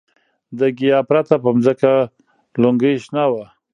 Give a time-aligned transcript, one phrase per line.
[0.59, 1.91] د ګیاه پرته په ځمکه
[2.61, 3.45] لونګۍ شنه وه.